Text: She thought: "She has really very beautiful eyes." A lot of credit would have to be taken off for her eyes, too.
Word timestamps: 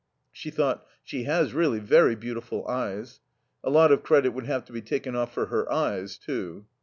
She 0.31 0.49
thought: 0.49 0.87
"She 1.03 1.25
has 1.25 1.53
really 1.53 1.77
very 1.77 2.15
beautiful 2.15 2.67
eyes." 2.67 3.19
A 3.63 3.69
lot 3.69 3.91
of 3.91 4.01
credit 4.01 4.31
would 4.31 4.47
have 4.47 4.65
to 4.65 4.73
be 4.73 4.81
taken 4.81 5.15
off 5.15 5.31
for 5.31 5.45
her 5.45 5.71
eyes, 5.71 6.17
too. 6.17 6.65